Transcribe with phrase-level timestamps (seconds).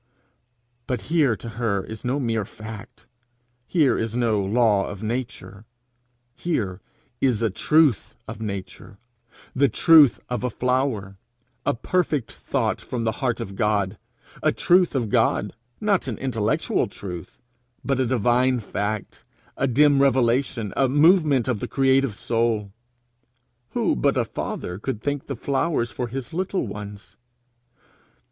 [0.87, 3.05] But here to her is no mere fact;
[3.67, 5.63] here is no law of nature;
[6.33, 6.81] here
[7.21, 8.97] is a truth of nature,
[9.55, 11.17] the truth of a flower
[11.67, 13.99] a perfect thought from the heart of God
[14.41, 15.53] a truth of God!
[15.79, 17.39] not an intellectual truth,
[17.85, 19.23] but a divine fact,
[19.55, 22.71] a dim revelation, a movement of the creative soul!
[23.73, 27.17] Who but a father could think the flowers for his little ones?